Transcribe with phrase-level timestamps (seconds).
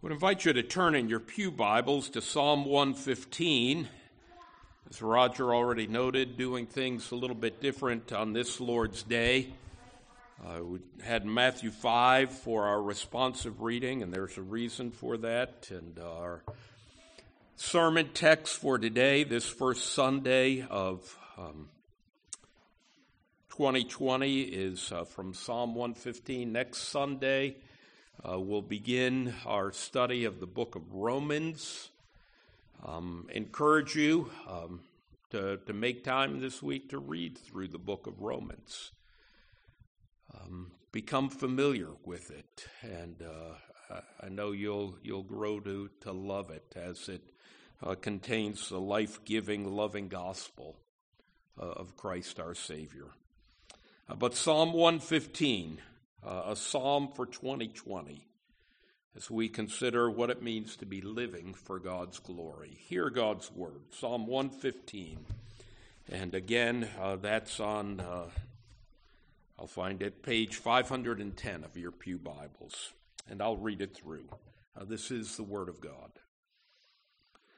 [0.00, 3.88] would invite you to turn in your Pew Bibles to Psalm 115.
[4.88, 9.52] As Roger already noted, doing things a little bit different on this Lord's Day.
[10.40, 15.66] Uh, we had Matthew 5 for our responsive reading, and there's a reason for that.
[15.70, 16.44] And our
[17.56, 21.70] sermon text for today, this first Sunday of um,
[23.50, 26.52] 2020, is uh, from Psalm 115.
[26.52, 27.56] Next Sunday,
[28.24, 31.90] uh, we'll begin our study of the book of Romans.
[32.84, 34.80] Um, encourage you um,
[35.30, 38.90] to, to make time this week to read through the book of Romans.
[40.34, 46.50] Um, become familiar with it, and uh, I know you'll you'll grow to to love
[46.50, 47.22] it as it
[47.82, 50.76] uh, contains the life-giving, loving gospel
[51.60, 53.06] uh, of Christ our Savior.
[54.08, 55.78] Uh, but Psalm 115
[56.26, 58.26] uh, a psalm for 2020
[59.16, 62.76] as we consider what it means to be living for God's glory.
[62.88, 65.18] Hear God's word, Psalm 115.
[66.10, 68.30] And again, uh, that's on, uh,
[69.58, 72.92] I'll find it, page 510 of your Pew Bibles.
[73.28, 74.28] And I'll read it through.
[74.78, 76.12] Uh, this is the word of God.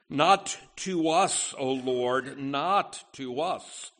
[0.09, 3.91] Not to us, O Lord, not to us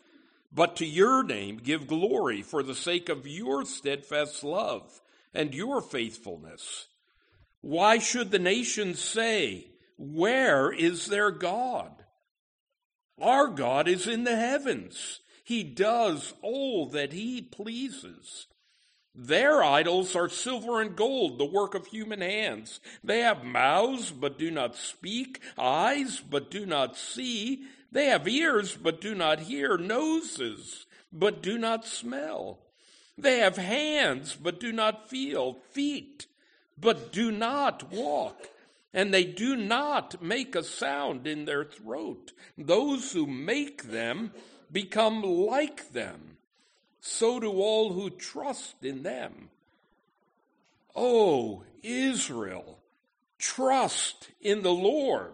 [0.51, 5.01] but to your name give glory for the sake of your steadfast love
[5.33, 6.87] and your faithfulness.
[7.61, 11.91] Why should the nations say, Where is their God?
[13.21, 15.19] Our God is in the heavens.
[15.43, 18.47] He does all that he pleases.
[19.13, 22.79] Their idols are silver and gold, the work of human hands.
[23.03, 27.65] They have mouths, but do not speak, eyes, but do not see.
[27.91, 32.59] They have ears, but do not hear, noses, but do not smell.
[33.17, 36.27] They have hands, but do not feel, feet,
[36.79, 38.49] but do not walk.
[38.93, 42.33] And they do not make a sound in their throat.
[42.57, 44.31] Those who make them
[44.71, 46.37] become like them.
[46.99, 49.49] So do all who trust in them.
[50.95, 52.79] O oh, Israel,
[53.39, 55.33] trust in the Lord.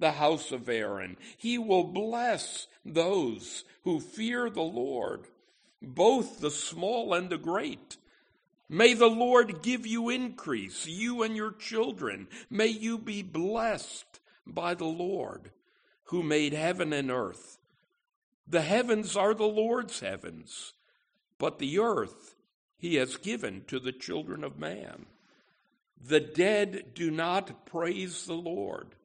[0.00, 1.16] the house of Aaron.
[1.36, 5.26] He will bless those who fear the Lord,
[5.80, 7.96] both the small and the great.
[8.68, 12.28] May the Lord give you increase, you and your children.
[12.48, 15.50] May you be blessed by the Lord
[16.04, 17.58] who made heaven and earth.
[18.46, 20.72] The heavens are the Lord's heavens,
[21.38, 22.34] but the earth
[22.76, 25.06] he has given to the children of man.
[26.02, 28.96] The dead do not praise the Lord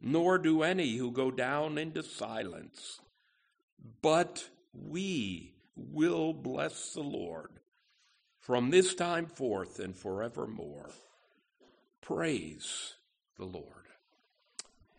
[0.00, 3.00] nor do any who go down into silence.
[4.02, 7.50] But we will bless the Lord
[8.38, 10.90] from this time forth and forevermore.
[12.00, 12.94] Praise
[13.36, 13.66] the Lord.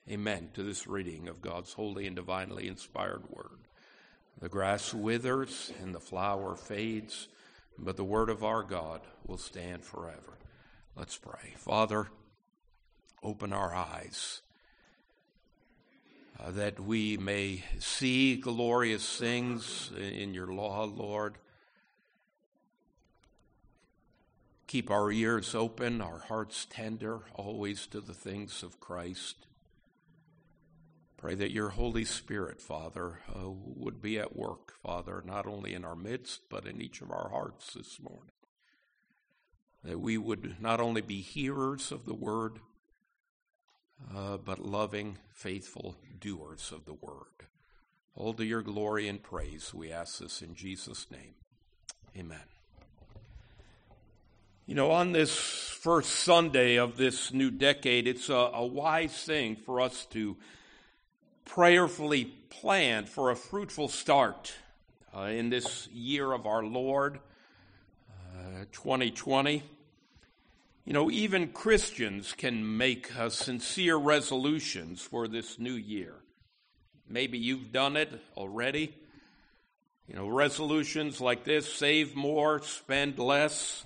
[0.10, 3.60] Amen to this reading of God's holy and divinely inspired word.
[4.40, 7.28] The grass withers and the flower fades,
[7.78, 10.38] but the word of our God will stand forever.
[10.96, 11.54] Let's pray.
[11.58, 12.08] Father,
[13.24, 14.42] open our eyes
[16.50, 21.38] that we may see glorious things in your law, Lord.
[24.66, 29.46] Keep our ears open, our hearts tender, always to the things of Christ.
[31.18, 35.86] Pray that your Holy Spirit, Father, uh, would be at work, Father, not only in
[35.86, 38.32] our midst, but in each of our hearts this morning.
[39.84, 42.60] That we would not only be hearers of the word,
[44.16, 47.48] uh, but loving, faithful doers of the word.
[48.16, 51.34] All to your glory and praise, we ask this in Jesus' name.
[52.18, 52.40] Amen.
[54.68, 59.56] You know, on this first Sunday of this new decade, it's a, a wise thing
[59.56, 60.38] for us to
[61.46, 64.54] prayerfully plan for a fruitful start
[65.16, 67.20] uh, in this year of our Lord,
[68.36, 69.64] uh, 2020.
[70.86, 76.16] You know, even Christians can make uh, sincere resolutions for this new year.
[77.08, 78.96] Maybe you've done it already.
[80.08, 83.86] You know, resolutions like this save more, spend less,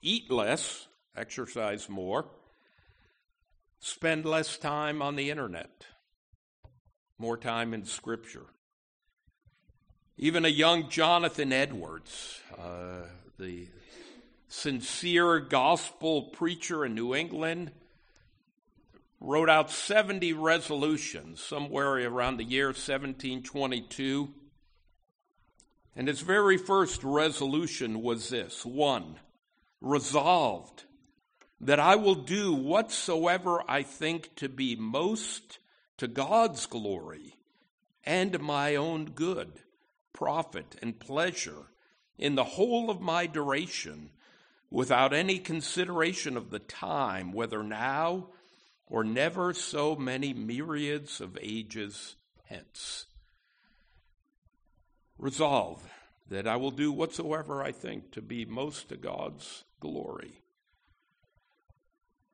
[0.00, 2.24] eat less, exercise more,
[3.78, 5.84] spend less time on the internet,
[7.18, 8.46] more time in Scripture.
[10.16, 13.02] Even a young Jonathan Edwards, uh,
[13.38, 13.66] the
[14.52, 17.72] sincere gospel preacher in New England,
[19.18, 24.28] wrote out 70 resolutions somewhere around the year 1722.
[25.96, 29.16] And his very first resolution was this one,
[29.80, 30.84] resolved
[31.58, 35.60] that I will do whatsoever I think to be most
[35.96, 37.36] to God's glory
[38.04, 39.60] and my own good,
[40.12, 41.70] profit, and pleasure
[42.18, 44.10] in the whole of my duration,
[44.72, 48.26] without any consideration of the time, whether now
[48.86, 52.16] or never so many myriads of ages
[52.46, 53.04] hence.
[55.18, 55.82] Resolve
[56.30, 60.40] that I will do whatsoever I think to be most to God's glory.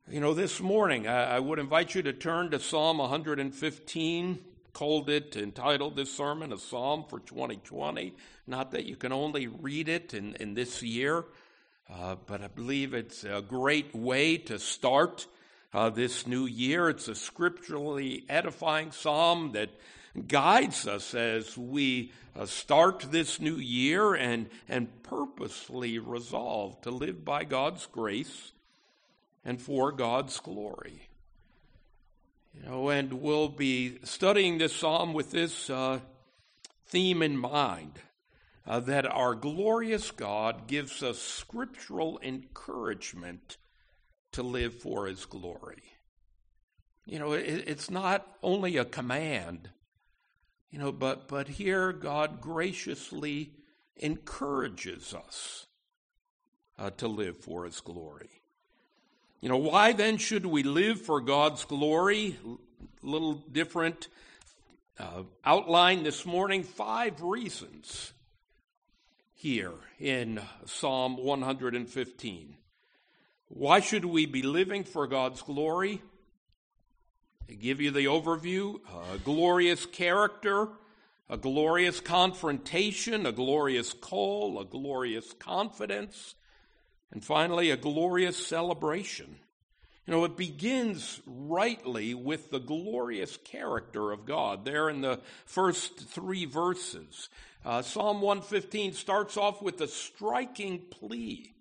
[0.08, 4.38] You know, this morning I, would invite you to turn to Psalm 115
[4.72, 8.14] called it, entitled this sermon, a psalm for 2020.
[8.46, 11.24] Not that you can only read it in, in this year,
[11.90, 15.26] uh, but I believe it's a great way to start
[15.72, 16.90] uh, this new year.
[16.90, 19.70] It's a scripturally edifying psalm that
[20.26, 27.24] guides us as we uh, start this new year and, and purposefully resolve to live
[27.24, 28.52] by God's grace
[29.44, 31.08] and for God's glory.
[32.54, 36.00] You know, and we'll be studying this psalm with this uh,
[36.86, 37.92] theme in mind
[38.68, 43.56] uh, that our glorious God gives us scriptural encouragement
[44.32, 45.82] to live for his glory.
[47.06, 49.70] You know, it, it's not only a command,
[50.70, 53.54] you know, but, but here God graciously
[53.96, 55.66] encourages us
[56.78, 58.28] uh, to live for his glory.
[59.40, 62.36] You know, why then should we live for God's glory?
[63.02, 64.08] A little different
[64.98, 66.64] uh, outline this morning.
[66.64, 68.12] Five reasons
[69.38, 72.56] here in Psalm 115.
[73.46, 76.02] Why should we be living for God's glory?
[77.48, 78.80] I give you the overview
[79.14, 80.70] a glorious character,
[81.30, 86.34] a glorious confrontation, a glorious call, a glorious confidence,
[87.12, 89.36] and finally, a glorious celebration.
[90.08, 95.98] You know, it begins rightly with the glorious character of God there in the first
[95.98, 97.28] three verses.
[97.62, 101.52] Uh, Psalm 115 starts off with a striking plea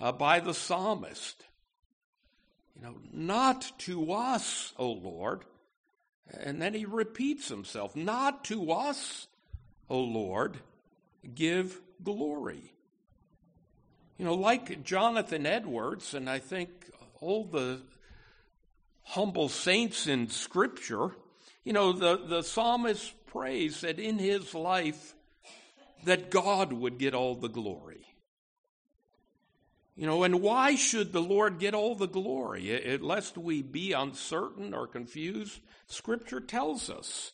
[0.00, 1.44] uh, by the psalmist.
[2.76, 5.44] You know, not to us, O Lord.
[6.32, 9.26] And then he repeats himself, not to us,
[9.90, 10.56] O Lord,
[11.34, 12.72] give glory.
[14.16, 16.70] You know, like Jonathan Edwards, and I think
[17.26, 17.80] all the
[19.02, 21.10] humble saints in Scripture,
[21.64, 25.14] you know, the, the psalmist prays that in his life
[26.04, 28.06] that God would get all the glory.
[29.96, 32.70] You know, and why should the Lord get all the glory?
[32.70, 35.58] It, lest we be uncertain or confused,
[35.88, 37.32] Scripture tells us.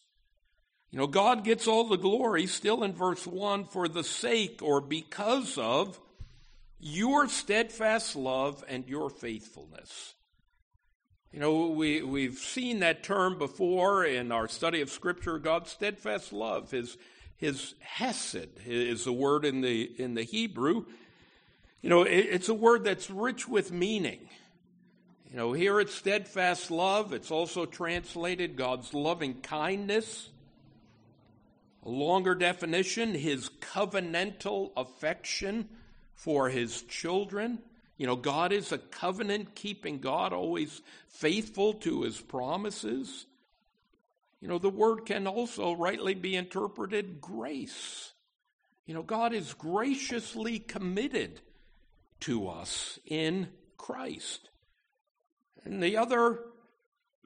[0.91, 4.81] You know, God gets all the glory, still in verse 1, for the sake or
[4.81, 6.01] because of
[6.83, 10.15] your steadfast love and your faithfulness.
[11.33, 16.33] You know, we, we've seen that term before in our study of Scripture, God's steadfast
[16.33, 16.73] love.
[16.73, 16.99] His,
[17.37, 20.85] his hesed is the word in the, in the Hebrew.
[21.81, 24.29] You know, it, it's a word that's rich with meaning.
[25.31, 27.13] You know, here it's steadfast love.
[27.13, 30.31] It's also translated God's loving kindness.
[31.85, 35.69] A longer definition, his covenantal affection
[36.23, 37.59] for his children.
[37.97, 43.27] You know, God is a covenant keeping God, always faithful to his promises.
[44.41, 48.13] You know, the word can also rightly be interpreted grace.
[48.87, 51.41] You know, God is graciously committed
[52.21, 54.49] to us in Christ.
[55.65, 56.39] And the other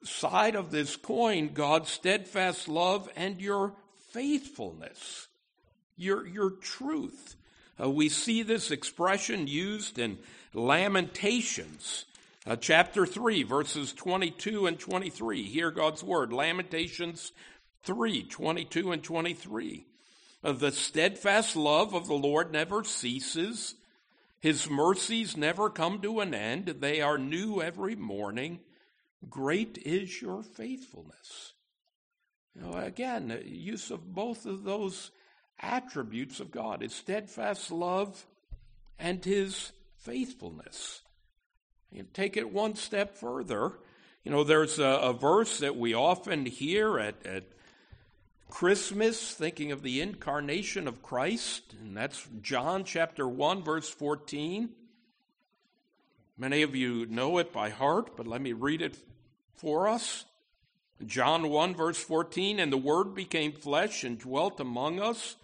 [0.05, 3.75] side of this coin, God's steadfast love and your
[4.13, 5.29] faithfulness,
[5.97, 7.37] your, your truth.
[7.81, 10.19] Uh, we see this expression used in
[10.55, 12.07] Lamentations,
[12.47, 15.43] uh, chapter 3, verses 22 and 23.
[15.43, 16.33] Hear God's word.
[16.33, 17.33] Lamentations
[17.83, 19.85] 3, 22 and 23.
[20.43, 23.75] Uh, the steadfast love of the Lord never ceases.
[24.41, 26.77] His mercies never come to an end.
[26.81, 28.61] They are new every morning.
[29.29, 31.53] Great is your faithfulness.
[32.55, 35.11] Know, again, use of both of those
[35.61, 38.27] attributes of God his steadfast love
[38.99, 41.03] and his faithfulness.
[41.93, 43.73] You take it one step further.
[44.25, 47.45] You know, there's a, a verse that we often hear at, at
[48.51, 54.71] Christmas, thinking of the incarnation of Christ, and that's John chapter 1, verse 14.
[56.39, 58.99] Many of you know it by heart, but let me read it
[59.55, 60.25] for us.
[61.05, 65.37] John 1, verse 14, and the Word became flesh and dwelt among us,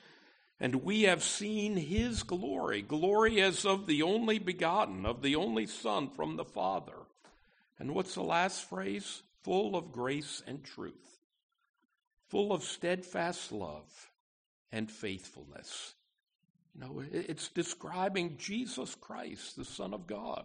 [0.63, 5.67] and we have seen his glory, glory as of the only begotten, of the only
[5.67, 6.93] Son from the Father.
[7.81, 9.23] And what's the last phrase?
[9.43, 11.19] Full of grace and truth,
[12.29, 14.13] full of steadfast love
[14.71, 15.95] and faithfulness.
[16.77, 20.45] You know, it's describing Jesus Christ, the Son of God.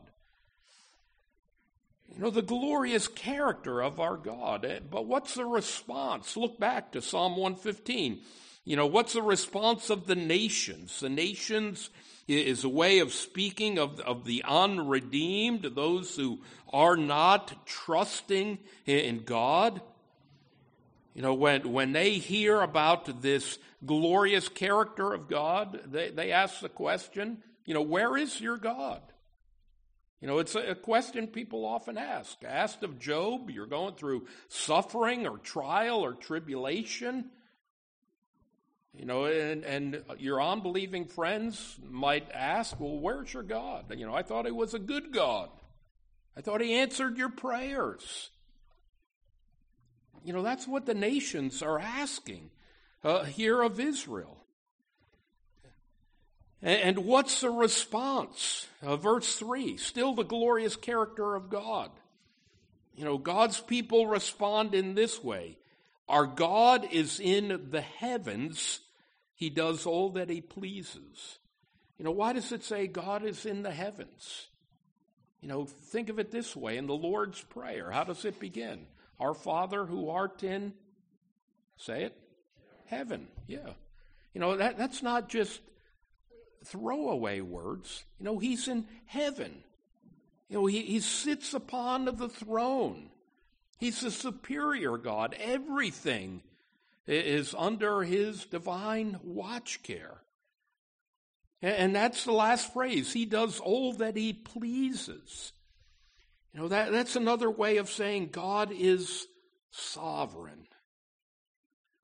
[2.11, 4.65] You know, the glorious character of our God.
[4.65, 6.35] Eh, but what's the response?
[6.35, 8.23] Look back to Psalm 115.
[8.67, 10.99] You know, what's the response of the nations?
[10.99, 11.89] The nations
[12.27, 16.39] is a way of speaking of, of the unredeemed, those who
[16.73, 19.79] are not trusting in God.
[21.13, 26.59] You know, when, when they hear about this glorious character of God, they, they ask
[26.59, 29.01] the question, you know, where is your God?
[30.19, 32.43] You know, it's a, question people often ask.
[32.43, 37.29] Asked of Job, you're going through suffering or trial or tribulation.
[38.97, 43.85] You know, and, and your unbelieving friends might ask, well, where's your God?
[43.95, 45.49] You know, I thought he was a good God.
[46.35, 48.31] I thought he answered your prayers.
[50.23, 52.49] You know, that's what the nations are asking
[53.03, 54.37] uh, here of Israel.
[56.61, 58.67] And what's the response?
[58.81, 61.91] Uh, verse 3 still the glorious character of God.
[62.95, 65.57] You know, God's people respond in this way
[66.09, 68.79] Our God is in the heavens,
[69.37, 71.37] He does all that He pleases.
[71.99, 74.47] You know, why does it say God is in the heavens?
[75.41, 77.91] You know, think of it this way in the Lord's Prayer.
[77.91, 78.87] How does it begin?
[79.19, 80.73] Our Father who art in,
[81.77, 82.17] say it,
[82.87, 83.27] heaven.
[83.45, 83.69] Yeah.
[84.33, 85.61] You know, that, that's not just
[86.65, 88.03] throwaway words.
[88.19, 89.63] You know, he's in heaven.
[90.49, 93.11] You know, he, he sits upon the throne.
[93.77, 95.35] He's the superior God.
[95.39, 96.41] Everything
[97.07, 100.17] is under his divine watch care.
[101.61, 103.11] And that's the last phrase.
[103.11, 105.53] He does all that he pleases.
[106.53, 109.25] You know, that, that's another way of saying God is
[109.71, 110.67] sovereign.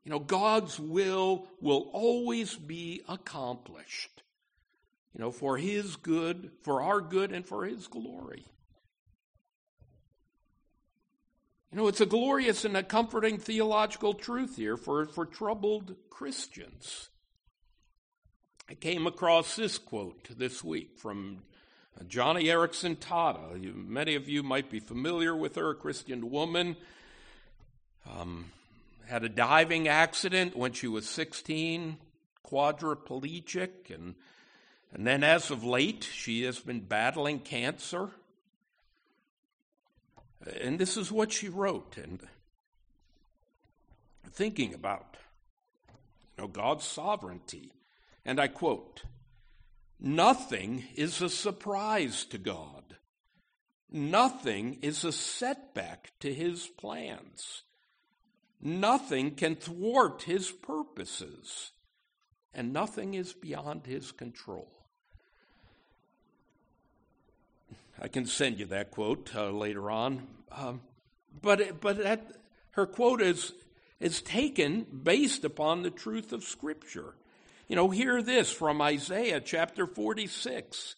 [0.04, 4.24] You know, God's will will always be accomplished
[5.14, 8.46] you know, for His good, for our good, and for His glory.
[11.74, 17.10] You know, it's a glorious and a comforting theological truth here for, for troubled Christians.
[18.70, 21.39] I came across this quote this week from
[22.03, 23.74] Joni Eareckson Tada.
[23.74, 26.75] Many of you might be familiar with her, a Christian woman.
[28.08, 28.51] Um,
[29.08, 31.98] had a diving accident when she was 16,
[32.46, 34.13] quadriplegic, and
[34.94, 38.12] and then, as of late, she has been battling cancer.
[40.62, 42.20] And this is what she wrote, and
[44.32, 45.16] thinking about
[46.38, 47.72] you know, God's sovereignty.
[48.26, 49.04] And I quote
[50.00, 52.98] Nothing is a surprise to God,
[53.90, 57.64] nothing is a setback to his plans,
[58.62, 61.72] nothing can thwart his purposes,
[62.54, 64.73] and nothing is beyond his control.
[68.02, 70.28] I can send you that quote uh, later on.
[70.52, 70.82] Um,
[71.42, 72.32] but but that,
[72.72, 73.54] her quote is,
[74.00, 77.14] is taken based upon the truth of Scripture.
[77.68, 80.96] You know, hear this from Isaiah chapter 46.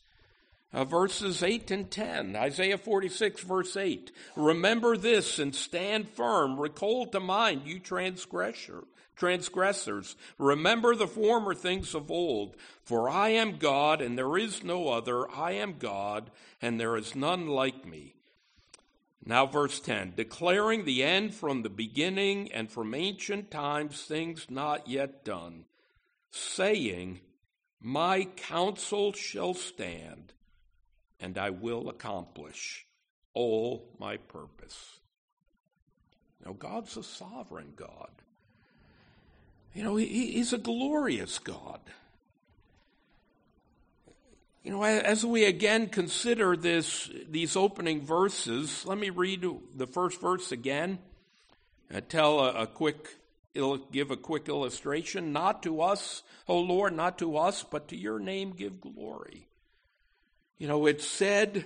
[0.74, 2.36] Uh, verses 8 and 10.
[2.36, 4.12] Isaiah 46, verse 8.
[4.36, 6.60] Remember this and stand firm.
[6.60, 8.84] Recall to mind, you transgressor,
[9.15, 10.15] transgressors.
[10.38, 12.55] Remember the former things of old.
[12.84, 15.29] For I am God, and there is no other.
[15.31, 16.31] I am God,
[16.62, 18.15] and there is none like me.
[19.25, 24.88] Now, verse 10 declaring the end from the beginning and from ancient times, things not
[24.88, 25.65] yet done,
[26.29, 27.22] saying,
[27.81, 30.34] My counsel shall stand,
[31.19, 32.86] and I will accomplish
[33.34, 35.00] all my purpose.
[36.45, 38.12] Now, God's a sovereign God.
[39.75, 41.82] You know, he, he's a glorious God.
[44.63, 50.20] You know, as we again consider this, these opening verses, let me read the first
[50.20, 50.98] verse again.
[51.94, 53.10] Uh, tell a, a quick,
[53.91, 55.34] give a quick illustration.
[55.34, 59.48] Not to us, O Lord, not to us, but to your name give glory.
[60.58, 61.65] You know, it's said,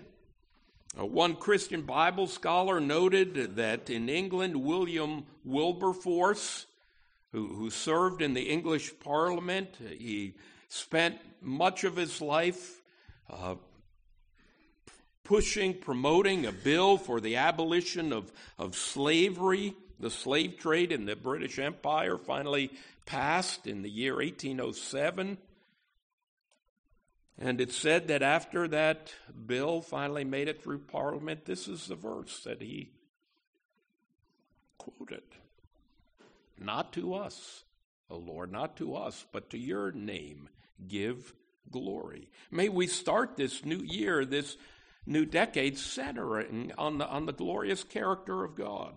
[1.00, 6.66] uh, one Christian Bible scholar noted that in England, William Wilberforce
[7.32, 9.70] who, who served in the English Parliament.
[9.98, 10.36] He
[10.68, 12.82] spent much of his life
[13.30, 13.56] uh,
[15.24, 19.76] pushing, promoting a bill for the abolition of, of slavery.
[20.00, 22.72] The slave trade in the British Empire finally
[23.06, 25.38] passed in the year 1807.
[27.42, 29.14] And it said that after that
[29.46, 32.92] bill finally made it through Parliament, this is the verse that he
[34.78, 35.24] quoted.
[36.60, 37.64] Not to us,
[38.10, 40.50] O Lord, not to us, but to your name
[40.88, 41.34] give
[41.72, 42.30] glory.
[42.52, 44.58] May we start this new year, this
[45.06, 48.94] new decade, centering on the, on the glorious character of God.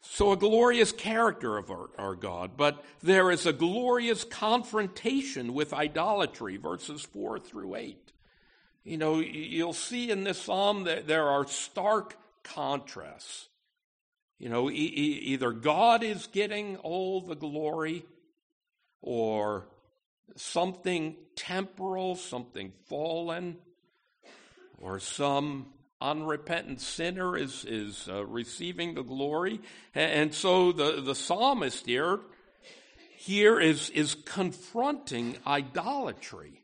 [0.00, 5.72] So, a glorious character of our, our, God, but there is a glorious confrontation with
[5.72, 8.12] idolatry, verses 4 through 8.
[8.84, 13.48] You know, you'll see in this psalm that there are stark contrasts.
[14.38, 18.04] You know, e- e- either God is getting all the glory,
[19.02, 19.66] or
[20.36, 23.56] something temporal, something fallen,
[24.78, 25.66] or some
[26.00, 29.60] unrepentant sinner is, is uh, receiving the glory.
[29.94, 32.20] And, and, so the, the psalmist here,
[33.16, 36.62] here is, is confronting idolatry.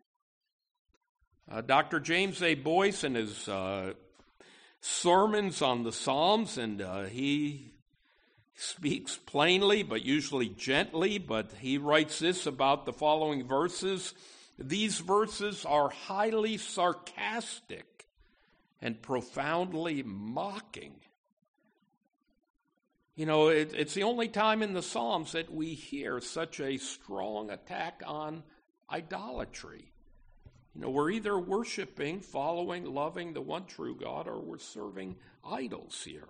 [1.51, 2.01] Uh, Dr.
[2.01, 2.55] James A.
[2.55, 3.95] Boice, in his uh,
[4.85, 7.73] sermons on the Psalms, and uh, he
[8.55, 14.13] speaks plainly, but usually gently, but he writes this about the following verses.
[14.59, 18.07] These verses are highly sarcastic
[18.83, 20.97] and profoundly mocking.
[23.17, 26.77] You know, it, it's the only time in the Psalms that we hear such a
[26.77, 28.43] strong attack on
[28.91, 29.94] idolatry.
[30.75, 35.17] You know, we're either worshiping, following, loving the one true God, or we're serving
[35.49, 36.29] idols here.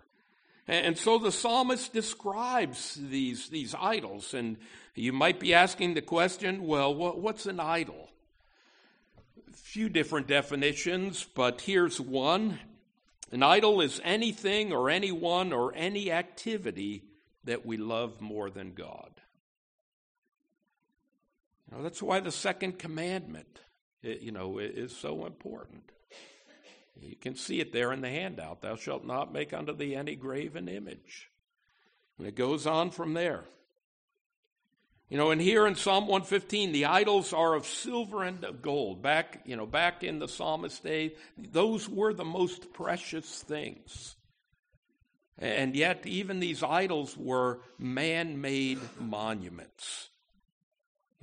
[0.66, 4.56] And, so the psalmist describes these, these idols, and
[4.94, 8.10] you might be asking the question well, what, what's an idol?
[9.48, 12.58] A few different definitions, but here's one.
[13.30, 17.04] An idol is anything or anyone or any activity
[17.44, 19.10] that we love more than God.
[21.74, 23.60] Know, that's why the second commandment,
[24.04, 25.82] you know, is so important.
[27.00, 28.62] You can see it there in the handout.
[28.62, 31.30] Thou shalt not make unto thee any graven image.
[32.18, 33.44] And it goes on from there.
[35.10, 39.02] You know, and here in Psalm 115, the idols are of silver and of gold.
[39.02, 44.16] Back, you know, back in the psalmist day, those were the most precious things.
[45.38, 50.08] And yet, even these idols were man made monuments.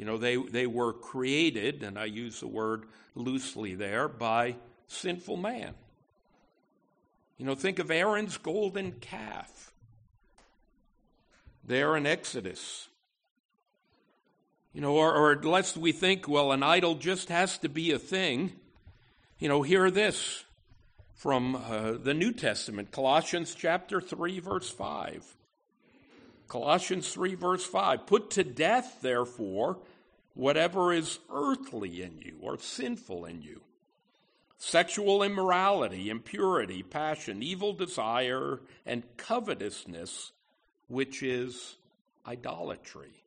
[0.01, 4.55] You know, they, they were created, and I use the word loosely there, by
[4.87, 5.75] sinful man.
[7.37, 9.71] You know, think of Aaron's golden calf
[11.63, 12.87] there in Exodus.
[14.73, 17.99] You know, or, or lest we think, well, an idol just has to be a
[17.99, 18.53] thing.
[19.37, 20.45] You know, hear this
[21.13, 25.35] from uh, the New Testament, Colossians chapter 3, verse 5.
[26.47, 28.07] Colossians 3, verse 5.
[28.07, 29.77] Put to death, therefore,
[30.33, 33.61] whatever is earthly in you or sinful in you
[34.61, 40.31] sexual immorality, impurity, passion, evil desire, and covetousness,
[40.87, 41.77] which is
[42.27, 43.23] idolatry.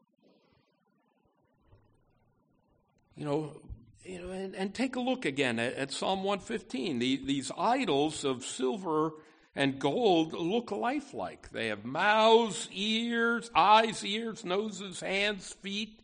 [3.16, 3.56] You know,
[4.04, 7.00] you know and, and take a look again at, at Psalm 115.
[7.00, 9.14] The, these idols of silver
[9.56, 11.50] and gold look lifelike.
[11.50, 16.00] They have mouths, ears, eyes, ears, noses, hands, feet,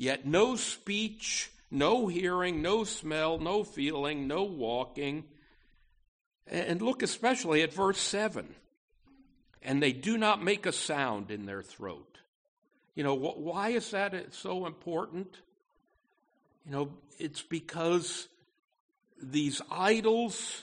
[0.00, 5.24] yet no speech, no hearing, no smell, no feeling, no walking.
[6.46, 8.54] And look especially at verse 7.
[9.62, 12.16] And they do not make a sound in their throat.
[12.94, 15.36] You know, why is that so important?
[16.64, 18.26] You know, it's because
[19.22, 20.62] these idols,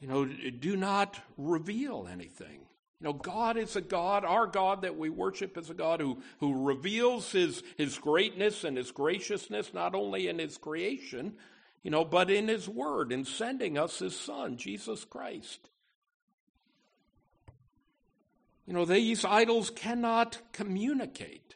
[0.00, 2.60] you know, do not reveal anything.
[3.00, 6.20] You know, God is a God, our God that we worship is a God who,
[6.40, 11.34] who reveals his, his greatness and his graciousness, not only in his creation,
[11.84, 15.70] you know, but in his word, in sending us his son, Jesus Christ.
[18.66, 21.54] You know, these idols cannot communicate.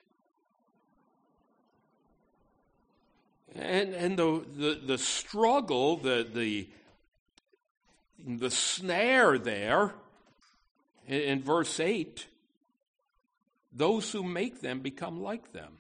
[3.55, 6.69] And, and the, the, the struggle, the, the,
[8.25, 9.93] the snare there
[11.07, 12.27] in, verse 8
[13.73, 15.79] those who make them become like them.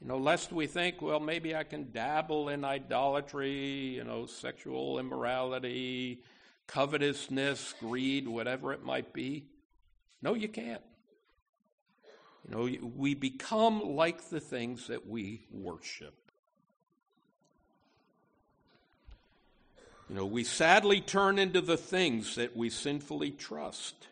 [0.00, 4.98] You know, lest we think, well, maybe I can dabble in idolatry, you know, sexual
[4.98, 6.22] immorality,
[6.66, 9.46] covetousness, greed, whatever it might be.
[10.20, 10.82] No, you can't.
[12.44, 16.25] You know, we become like the things that we worship.
[20.08, 24.06] You know, we sadly turn into the things that we sinfully trust.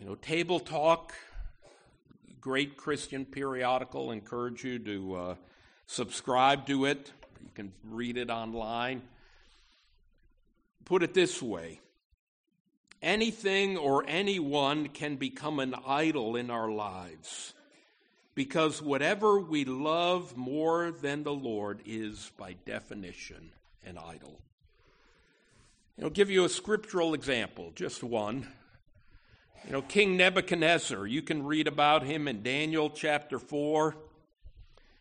[0.00, 1.14] You know, Table Talk,
[2.40, 5.34] great Christian periodical, encourage you to uh,
[5.86, 7.12] subscribe to it.
[7.40, 9.02] You can read it online.
[10.84, 11.80] Put it this way
[13.00, 17.52] anything or anyone can become an idol in our lives
[18.34, 23.50] because whatever we love more than the Lord is, by definition,
[23.84, 24.40] an idol.
[26.02, 28.48] I'll give you a scriptural example, just one.
[29.64, 33.94] You know, King Nebuchadnezzar, you can read about him in Daniel chapter 4.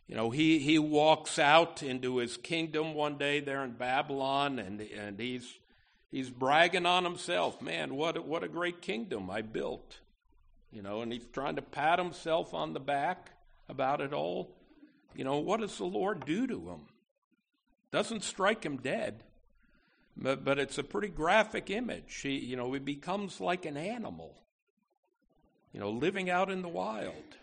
[0.08, 4.80] You know, he, he walks out into his kingdom one day there in Babylon, and,
[4.80, 5.58] and he's,
[6.12, 7.62] he's bragging on himself.
[7.62, 10.00] Man, what, what a great kingdom I built.
[10.74, 13.30] You know, and he's trying to pat himself on the back
[13.70, 14.56] about it all.
[15.16, 16.88] You know, what does the Lord do to him?
[17.92, 19.24] Doesn't strike him dead,
[20.18, 22.22] but, but it's a pretty graphic image.
[22.22, 24.34] He, you know, he becomes like an animal,
[25.72, 27.38] you know, living out in the wild.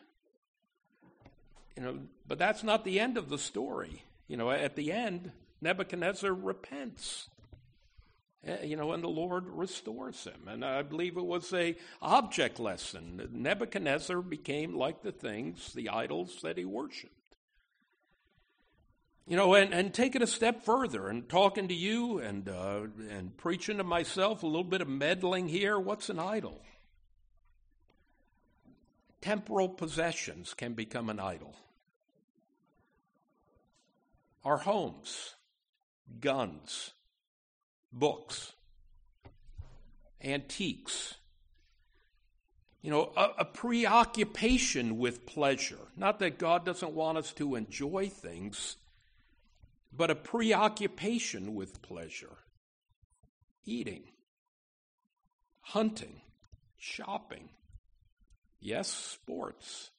[1.77, 4.03] You know, but that's not the end of the story.
[4.27, 7.29] You know, at the end, Nebuchadnezzar repents.
[8.47, 10.49] Eh, you know, and the Lord restores him.
[10.49, 13.29] And I believe it was a object lesson.
[13.33, 17.15] Nebuchadnezzar became like the things, the idols that he worshipped.
[19.27, 22.87] You know, and, and take it a step further and talking to you and, uh,
[23.11, 25.79] and preaching to myself, a little bit of meddling here.
[25.79, 26.61] What's an idol?
[29.21, 31.55] Temporal possessions can become an idol.
[34.45, 35.35] Our homes,
[36.21, 36.93] guns,
[37.93, 38.53] books,
[40.23, 41.15] antiques.
[42.83, 45.79] You know, a, a, preoccupation with pleasure.
[45.99, 48.77] Not that God doesn't want us to enjoy things,
[49.95, 52.39] but a preoccupation with pleasure.
[53.67, 54.05] Eating,
[55.61, 56.23] hunting,
[56.79, 57.51] shopping.
[58.61, 59.91] Yes, sports.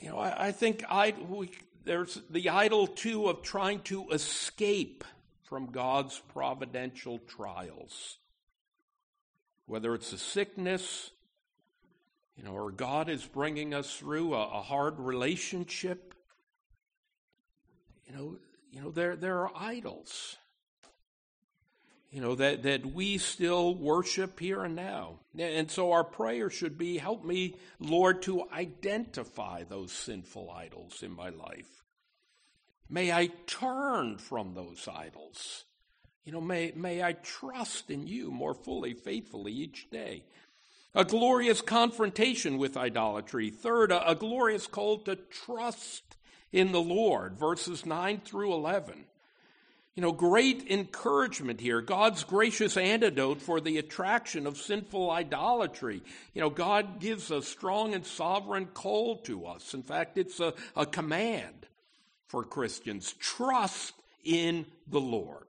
[0.00, 1.50] You know, I, I think I, we,
[1.84, 5.04] there's the idol too of trying to escape
[5.50, 8.16] from God's providential trials.
[9.66, 11.10] Whether it's a sickness,
[12.36, 16.14] you know, or God is bringing us through a, a hard relationship.
[18.06, 18.36] You know,
[18.72, 20.36] you know, there, there are idols
[22.10, 25.20] you know, that, that we still worship here and now.
[25.38, 31.12] And so our prayer should be, help me, Lord, to identify those sinful idols in
[31.12, 31.79] my life.
[32.90, 35.64] May I turn from those idols.
[36.24, 40.24] You know, may, may I trust in you more fully, faithfully each day.
[40.92, 43.50] A glorious confrontation with idolatry.
[43.50, 46.02] Third, a, a glorious call to trust
[46.52, 49.04] in the Lord, verses 9 through 11.
[49.94, 51.80] You know, great encouragement here.
[51.80, 56.02] God's gracious antidote for the attraction of sinful idolatry.
[56.34, 59.74] You know, God gives a strong and sovereign call to us.
[59.74, 61.66] In fact, it's a, a command
[62.30, 63.12] for Christians.
[63.18, 65.46] Trust in the Lord.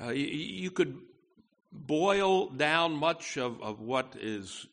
[0.00, 0.98] Uh, you, you, could
[1.72, 4.66] boil down much of, of what is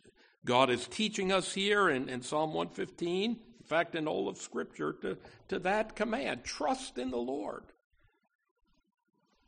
[0.44, 4.94] God is teaching us here in, in Psalm 115, in fact, in all of Scripture,
[5.02, 7.64] to, to that command trust in the Lord.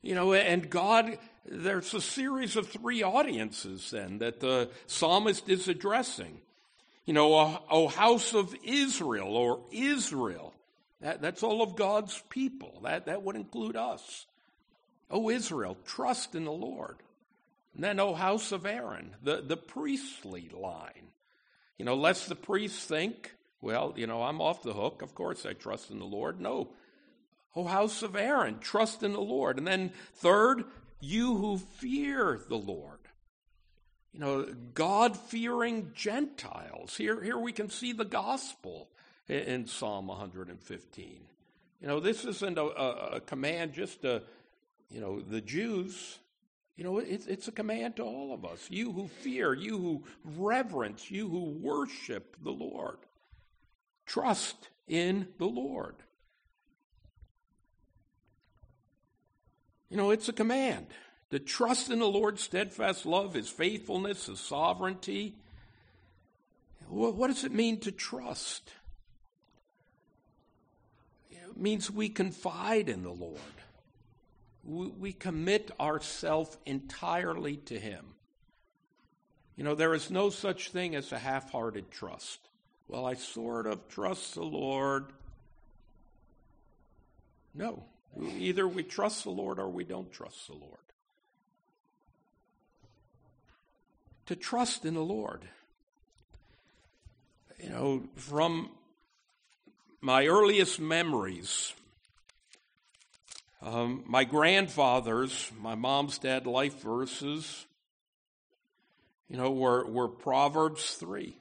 [0.02, 5.68] You know, and God, there's a series of three audiences then that the psalmist is
[5.68, 6.40] addressing.
[7.06, 10.51] You know, O, o house of Israel or Israel.
[11.02, 12.82] That, that's all of God's people.
[12.84, 14.26] That, that would include us.
[15.10, 16.98] O Israel, trust in the Lord.
[17.74, 21.10] And then, O house of Aaron, the, the priestly line.
[21.78, 25.02] You know, lest the priests think, well, you know, I'm off the hook.
[25.02, 26.40] Of course I trust in the Lord.
[26.40, 26.70] No.
[27.56, 29.58] O house of Aaron, trust in the Lord.
[29.58, 30.64] And then, third,
[31.00, 33.00] you who fear the Lord.
[34.14, 36.96] You know, God fearing Gentiles.
[36.98, 38.90] Here, here we can see the gospel
[39.28, 41.22] in Psalm 115.
[41.82, 44.22] You know, this isn't a, a, a command just to,
[44.90, 46.20] you know, the Jews.
[46.76, 48.68] You know, it's, it's a command to all of us.
[48.70, 50.04] You who fear, you who
[50.38, 52.98] reverence, you who worship the Lord.
[54.06, 55.96] Trust in the Lord.
[59.90, 60.88] You know, it's a command
[61.32, 65.36] to trust in the Lord's steadfast love, His faithfulness, His sovereignty.
[66.88, 68.72] What does it mean to trust?
[71.58, 73.40] Means we confide in the Lord.
[74.64, 78.06] we, we commit ourselves entirely to Him.
[79.56, 82.40] You know, there is no such thing as a half hearted trust.
[82.88, 85.06] Well, I sort of trust the Lord.
[87.54, 87.84] No.
[88.38, 90.78] Either we trust the Lord or we don't trust the Lord.
[94.28, 95.42] To trust in the Lord.
[97.62, 98.72] You know, from
[100.02, 101.74] my earliest memories,
[103.62, 107.68] um, my grandfather's, my mom's dad life verses,
[109.30, 111.38] you know, were, were Proverbs 3,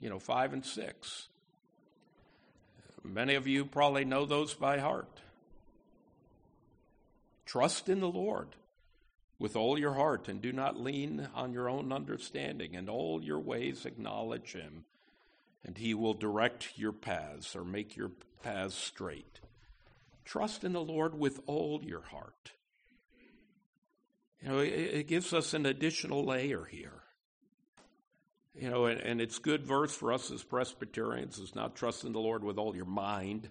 [0.00, 1.28] you know, 5 and 6.
[3.04, 5.20] Many of you probably know those by heart.
[7.46, 8.48] Trust in the Lord
[9.38, 12.74] with all your heart and do not lean on your own understanding.
[12.74, 14.84] In all your ways acknowledge him,
[15.64, 18.10] and he will direct your paths or make your
[18.42, 19.40] paths straight.
[20.24, 22.52] Trust in the Lord with all your heart.
[24.42, 27.02] You know, it, it gives us an additional layer here.
[28.54, 32.12] You know, and, and it's good verse for us as Presbyterians is not trust in
[32.12, 33.48] the Lord with all your mind,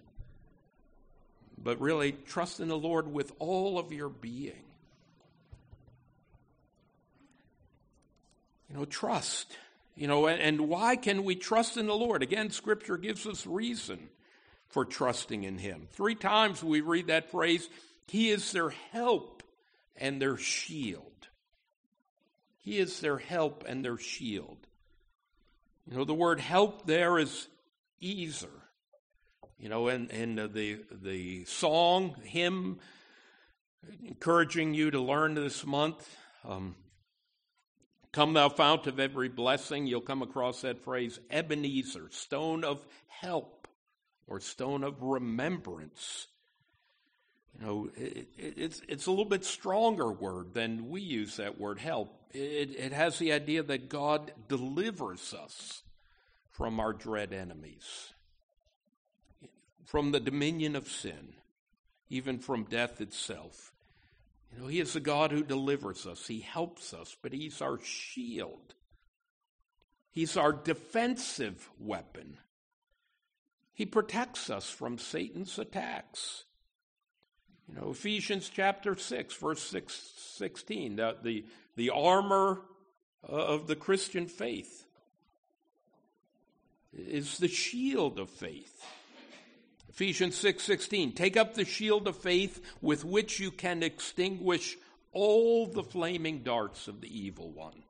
[1.58, 4.64] but really trust in the Lord with all of your being.
[8.70, 9.56] You know, trust.
[9.94, 12.22] You know, and, why can we trust in the Lord?
[12.22, 14.08] Again, Scripture gives us reason
[14.68, 15.88] for trusting in Him.
[15.92, 17.68] Three times we read that phrase
[18.06, 19.42] He is their help
[19.96, 21.28] and their shield.
[22.62, 24.58] He is their help and their shield.
[25.90, 27.48] You know, the word help there is
[28.02, 28.48] ezer.
[29.58, 32.78] You know, and, and the, the song, hymn,
[34.04, 36.08] encouraging you to learn this month,
[36.44, 36.74] um,
[38.12, 43.66] Come, thou fount of every blessing, you'll come across that phrase, Ebenezer, stone of help
[44.26, 46.28] or stone of remembrance.
[47.58, 51.58] You know, it, it, it's, it's a little bit stronger word than we use that
[51.58, 52.14] word help.
[52.32, 55.82] It, it has the idea that God delivers us
[56.50, 58.12] from our dread enemies,
[59.86, 61.34] from the dominion of sin,
[62.10, 63.72] even from death itself.
[64.52, 67.78] You know, He is the God who delivers us, He helps us, but He's our
[67.82, 68.74] shield.
[70.10, 72.36] He's our defensive weapon.
[73.72, 76.44] He protects us from Satan's attacks.
[77.68, 81.44] You know, Ephesians chapter 6, verse 6, 16, the, the,
[81.76, 82.60] the armor
[83.26, 84.84] uh, of the Christian faith
[86.92, 88.84] is the shield of faith.
[89.92, 94.78] Ephesians 6:16 Take up the shield of faith with which you can extinguish
[95.12, 97.82] all the flaming darts of the evil one.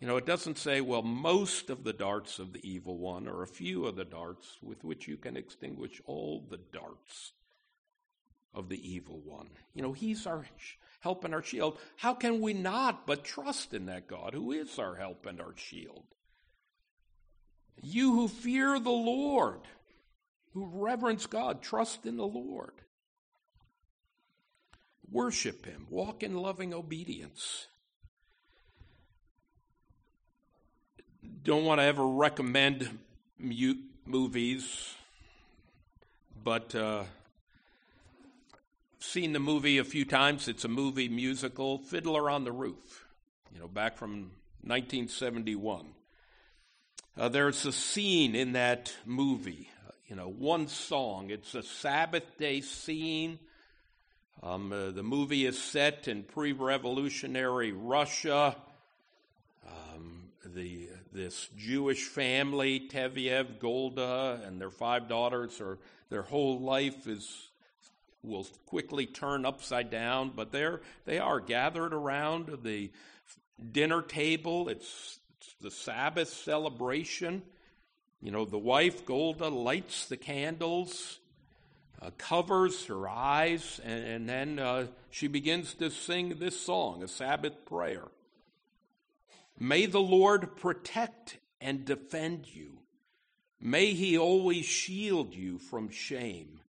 [0.00, 3.42] You know, it doesn't say, well, most of the darts of the evil one, or
[3.42, 7.32] a few of the darts with which you can extinguish all the darts
[8.52, 9.50] of the evil one.
[9.72, 10.46] You know, he's our
[10.98, 11.78] help and our shield.
[11.96, 15.56] How can we not but trust in that God who is our help and our
[15.56, 16.06] shield?
[17.82, 19.60] You who fear the Lord,
[20.52, 22.72] who reverence God, trust in the Lord.
[25.10, 27.66] Worship Him, walk in loving obedience.
[31.42, 32.98] Don't want to ever recommend
[33.38, 34.94] mute movies,
[36.42, 37.04] but uh,
[38.98, 40.48] seen the movie a few times.
[40.48, 43.06] It's a movie musical, Fiddler on the Roof,
[43.52, 45.86] you know, back from 1971.
[47.18, 49.68] Uh, there's a scene in that movie,
[50.06, 51.30] you know, one song.
[51.30, 53.40] It's a Sabbath day scene.
[54.40, 58.54] Um, uh, the movie is set in pre revolutionary Russia.
[59.66, 67.08] Um, the, this Jewish family, Tevye, Golda, and their five daughters, are, their whole life
[67.08, 67.48] is
[68.22, 72.92] will quickly turn upside down, but they're, they are gathered around the
[73.72, 74.68] dinner table.
[74.68, 75.18] It's
[75.60, 77.42] the Sabbath celebration.
[78.20, 81.18] You know, the wife, Golda, lights the candles,
[82.00, 87.08] uh, covers her eyes, and, and then uh, she begins to sing this song, a
[87.08, 88.08] Sabbath prayer.
[89.58, 92.78] May the Lord protect and defend you.
[93.60, 96.60] May he always shield you from shame.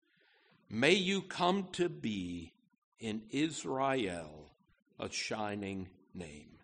[0.69, 2.53] May you come to be
[2.99, 4.51] in Israel
[4.99, 6.58] a shining name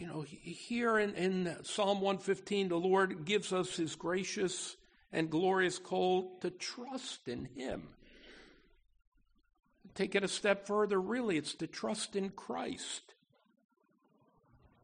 [0.00, 4.76] you know, here in, in Psalm 115, the Lord gives us his gracious
[5.12, 7.82] and glorious call to trust in him.
[9.94, 13.12] Take it a step further, really, it's to trust in Christ.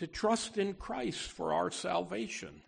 [0.00, 2.60] To trust in Christ for our salvation.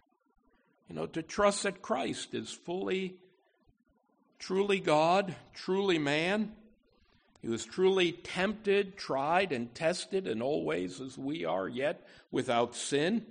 [0.88, 3.16] You know, to trust that Christ is fully
[4.38, 6.52] truly God, truly man.
[7.40, 12.74] He was truly tempted, tried, and tested in all ways as we are, yet without
[12.74, 13.24] sin.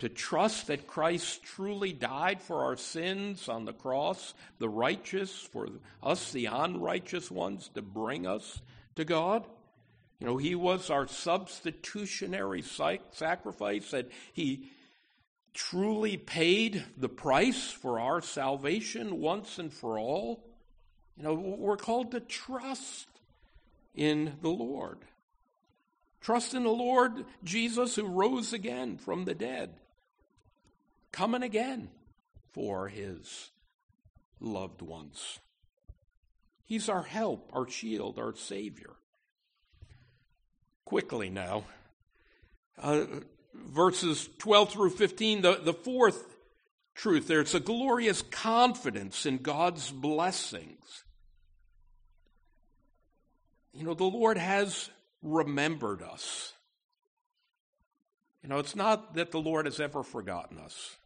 [0.00, 5.68] To trust that Christ truly died for our sins on the cross, the righteous for
[6.02, 8.60] us, the unrighteous ones, to bring us
[8.96, 9.44] to God.
[10.18, 14.70] You know, He was our substitutionary sacrifice, that He
[15.52, 20.44] truly paid the price for our salvation once and for all.
[21.16, 23.08] You know, we're called to trust
[23.94, 24.98] in the Lord.
[26.20, 29.74] Trust in the Lord Jesus who rose again from the dead,
[31.12, 31.90] coming again
[32.52, 33.50] for his
[34.40, 35.38] loved ones.
[36.64, 38.90] He's our help, our shield, our Savior.
[40.84, 41.64] Quickly now,
[42.78, 43.04] uh,
[43.54, 46.33] verses 12 through 15, the, the fourth
[46.94, 51.04] truth there's a glorious confidence in God's blessings.
[53.72, 54.88] You know, the Lord has
[55.22, 56.52] remembered us.
[58.42, 60.96] You know, it's not that the Lord has ever forgotten us.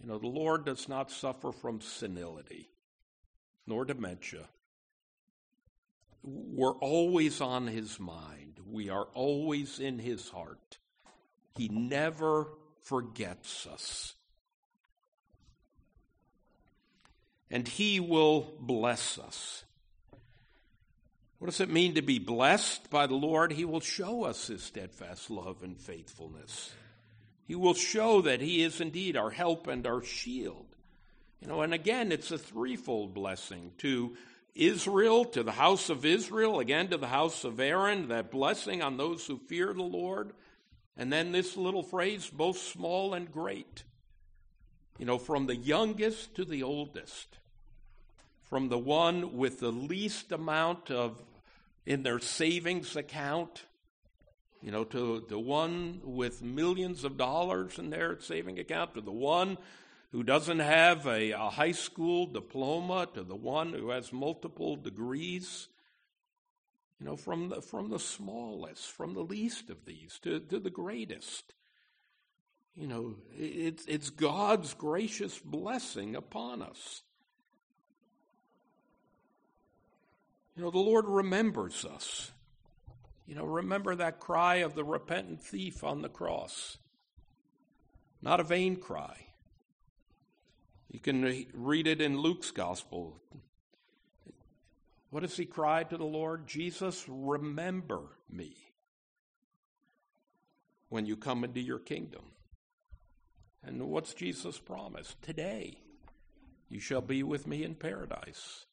[0.00, 2.68] You know, the Lord does not suffer from senility
[3.66, 4.44] nor dementia.
[6.22, 8.58] We're always on his mind.
[8.66, 10.78] We are always in his heart.
[11.56, 12.48] He never
[12.82, 14.14] forgets us.
[17.50, 19.64] And He will bless us.
[21.38, 23.52] What does it mean to be blessed by the Lord?
[23.52, 26.72] He will show us His steadfast love and faithfulness.
[27.46, 30.66] He will show that He is indeed our help and our shield.
[31.40, 34.16] You know, and again, it's a threefold blessing to
[34.54, 38.96] Israel, to the house of Israel, again to the house of Aaron, that blessing on
[38.96, 40.32] those who fear the Lord,
[40.96, 43.84] and then this little phrase, both small and great.
[44.98, 47.38] You know, from the youngest to the oldest,
[48.42, 51.20] from the one with the least amount of
[51.86, 53.64] in their savings account,
[54.62, 59.12] you know, to the one with millions of dollars in their saving account, to the
[59.12, 59.58] one
[60.12, 65.68] who doesn't have a, a high school diploma, to the one who has multiple degrees,
[67.00, 70.70] you know, from the, from the smallest, from the least of these to, to the
[70.70, 71.52] greatest.
[72.76, 77.02] You know, it's, it's God's gracious blessing upon us.
[80.56, 82.32] You know, the Lord remembers us.
[83.26, 86.78] You know, remember that cry of the repentant thief on the cross.
[88.20, 89.26] Not a vain cry.
[90.90, 93.20] You can read it in Luke's gospel.
[95.10, 96.46] What does he cry to the Lord?
[96.46, 98.56] Jesus, remember me
[100.88, 102.22] when you come into your kingdom.
[103.66, 105.16] And what's Jesus' promise?
[105.22, 105.78] Today,
[106.68, 108.66] you shall be with me in paradise.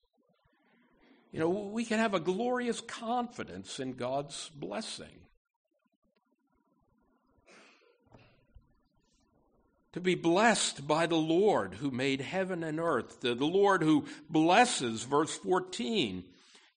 [1.31, 5.21] You know, we can have a glorious confidence in God's blessing.
[9.93, 14.05] To be blessed by the Lord who made heaven and earth, the, the Lord who
[14.29, 16.23] blesses, verse 14,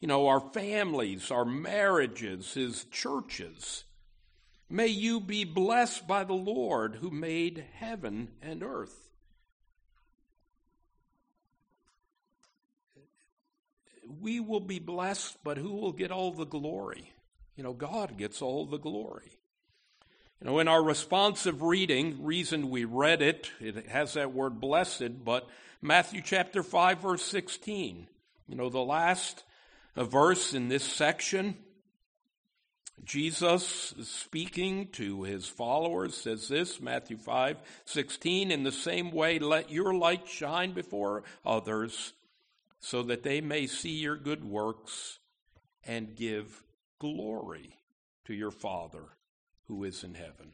[0.01, 3.85] you know, our families, our marriages, his churches.
[4.75, 9.09] May you be blessed by the Lord who made heaven and earth.
[14.21, 17.13] We will be blessed, but who will get all the glory?
[17.55, 19.39] You know, God gets all the glory.
[20.41, 25.25] You know, in our responsive reading, reason we read it, it has that word blessed,
[25.25, 25.49] but
[25.83, 28.09] Matthew chapter 5, verse 16,
[28.49, 29.45] you know, the last
[29.95, 31.59] verse in this section.
[33.03, 39.71] Jesus speaking to his followers says this, Matthew 5, 16, in the same way, let
[39.71, 42.13] your light shine before others
[42.79, 45.19] so that they may see your good works
[45.85, 46.63] and give
[46.99, 47.77] glory
[48.27, 49.05] to your Father
[49.67, 50.53] who is in heaven.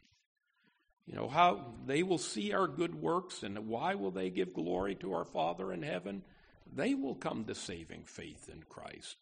[1.06, 4.94] You know, how they will see our good works and why will they give glory
[4.96, 6.22] to our Father in heaven?
[6.72, 9.16] They will come to saving faith in Christ.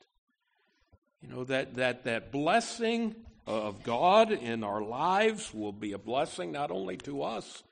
[1.23, 3.15] You know, that, that, that blessing
[3.47, 7.63] of God in our lives will be a blessing not only to us,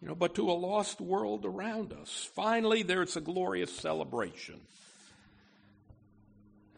[0.00, 2.28] you know, but to a lost world around us.
[2.34, 4.60] Finally, there's a glorious celebration.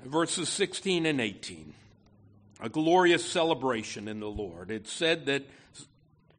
[0.05, 1.75] Verses 16 and 18.
[2.61, 4.71] A glorious celebration in the Lord.
[4.71, 5.45] It said that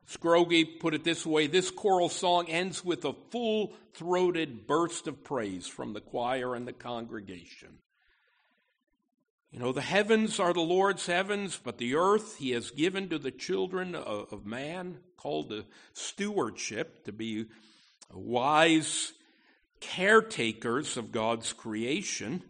[0.07, 5.23] Scroggie put it this way this choral song ends with a full throated burst of
[5.23, 7.77] praise from the choir and the congregation.
[9.53, 13.19] You know, the heavens are the Lord's heavens, but the earth he has given to
[13.19, 17.45] the children of, man, called to stewardship, to be
[18.11, 19.13] wise
[19.79, 22.41] caretakers of God's creation.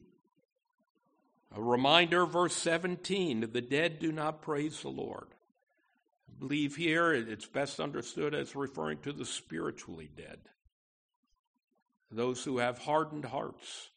[1.53, 5.27] A reminder, verse 17 the dead do not praise the Lord.
[6.29, 10.39] I believe here it's best understood as referring to the spiritually dead,
[12.09, 13.89] those who have hardened hearts,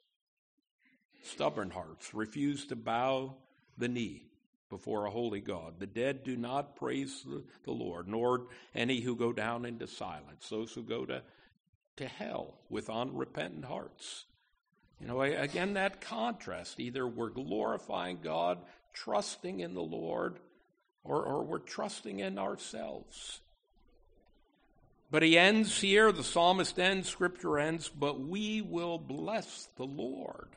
[1.27, 3.35] stubborn hearts, refuse to bow
[3.79, 4.27] the knee
[4.69, 5.75] before a holy God.
[5.79, 10.49] The dead do not praise the, the, Lord, nor any who go down into silence,
[10.49, 11.23] those who go to,
[11.97, 14.25] to hell with unrepentant hearts.
[15.01, 16.81] You know, again, that contrast.
[16.81, 18.59] Either we're glorifying God,
[18.95, 20.39] trusting in the Lord,
[21.05, 23.41] or, or we're trusting in ourselves.
[25.11, 30.49] But he ends here, the psalmist ends, scripture ends, but we will bless the Lord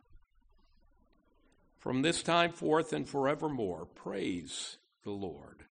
[1.80, 3.86] from this time forth and forevermore.
[3.86, 5.66] Praise the Lord.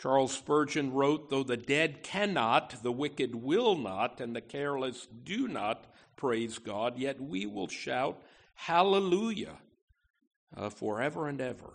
[0.00, 5.46] Charles Spurgeon wrote, Though the dead cannot, the wicked will not, and the careless do
[5.46, 5.86] not
[6.16, 8.20] praise God, yet we will shout,
[8.54, 9.58] Hallelujah,
[10.56, 11.74] uh, forever and ever.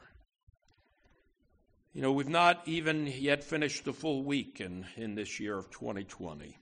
[1.93, 5.71] You know, we've not even yet finished the full week in, in this year of
[5.71, 6.57] 2020.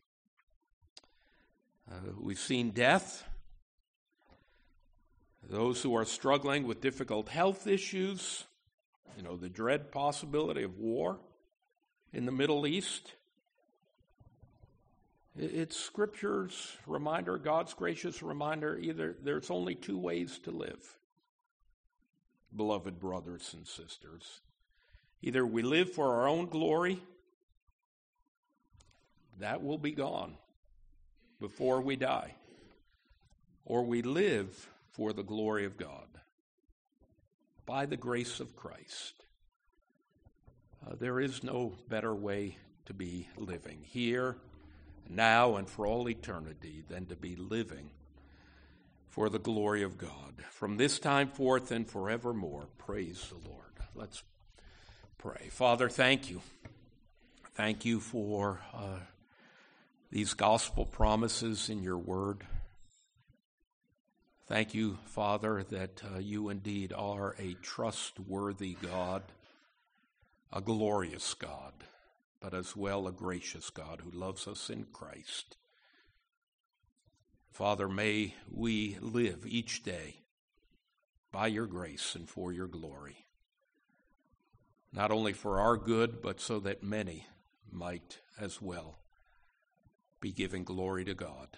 [1.91, 3.28] Uh, we've seen death,
[5.50, 8.46] those who are struggling with difficult health issues,
[9.18, 11.18] you know, the dread possibility of war
[12.14, 13.14] in the Middle East.
[15.38, 20.98] It's Scripture's reminder, God's gracious reminder, either there's only two ways to live,
[22.56, 24.39] beloved brothers and sisters.
[25.22, 27.02] Either we live for our own glory,
[29.39, 30.36] that will be gone
[31.41, 32.34] before we die,
[33.66, 36.08] or we live for the glory of God
[37.66, 39.26] by the grace of Christ.
[40.86, 44.38] Uh, there is no better way to be living here,
[45.10, 47.89] now, and for all eternity than to be living
[49.10, 50.43] for the glory of God.
[50.52, 53.66] From this time forth and forevermore, praise the Lord.
[53.96, 54.24] Let's
[55.18, 55.50] pray.
[55.50, 56.41] Father, thank you.
[57.56, 59.00] Thank you for uh,
[60.12, 62.46] these gospel promises in your word.
[64.48, 69.24] Thank you, Father, that uh, you indeed are a trustworthy God,
[70.54, 71.74] a glorious God,
[72.39, 75.58] but as well a gracious God who loves us in Christ.
[77.52, 80.18] Father, may we live each day
[81.32, 83.26] by your grace and for your glory,
[84.93, 87.26] not only for our good, but so that many
[87.72, 89.00] might as well
[90.22, 91.58] be giving glory to God.